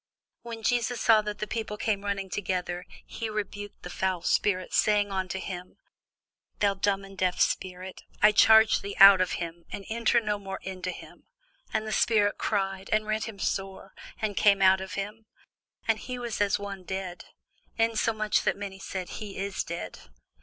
When 0.41 0.63
Jesus 0.63 0.99
saw 0.99 1.21
that 1.21 1.37
the 1.37 1.45
people 1.45 1.77
came 1.77 2.03
running 2.03 2.31
together, 2.31 2.87
he 3.05 3.29
rebuked 3.29 3.83
the 3.83 3.89
foul 3.91 4.23
spirit, 4.23 4.73
saying 4.73 5.11
unto 5.11 5.37
him, 5.37 5.77
Thou 6.57 6.73
dumb 6.73 7.05
and 7.05 7.15
deaf 7.15 7.39
spirit, 7.39 8.01
I 8.19 8.31
charge 8.31 8.81
thee, 8.81 8.95
come 8.97 9.07
out 9.07 9.21
of 9.21 9.33
him, 9.33 9.63
and 9.71 9.85
enter 9.89 10.19
no 10.19 10.39
more 10.39 10.57
into 10.63 10.89
him. 10.89 11.27
And 11.71 11.85
the 11.85 11.91
spirit 11.91 12.39
cried, 12.39 12.89
and 12.91 13.05
rent 13.05 13.25
him 13.25 13.37
sore, 13.37 13.93
and 14.19 14.35
came 14.35 14.59
out 14.59 14.81
of 14.81 14.95
him: 14.95 15.27
and 15.87 15.99
he 15.99 16.17
was 16.17 16.41
as 16.41 16.57
one 16.57 16.83
dead; 16.83 17.25
insomuch 17.77 18.41
that 18.41 18.57
many 18.57 18.79
said, 18.79 19.07
He 19.09 19.37
is 19.37 19.63
dead. 19.63 19.99